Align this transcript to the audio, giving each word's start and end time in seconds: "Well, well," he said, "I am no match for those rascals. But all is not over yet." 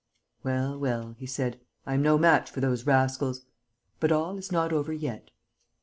"Well, 0.41 0.79
well," 0.79 1.13
he 1.19 1.27
said, 1.27 1.59
"I 1.85 1.93
am 1.93 2.01
no 2.01 2.17
match 2.17 2.49
for 2.49 2.59
those 2.59 2.87
rascals. 2.87 3.43
But 3.99 4.11
all 4.11 4.35
is 4.39 4.51
not 4.51 4.73
over 4.73 4.91
yet." 4.91 5.29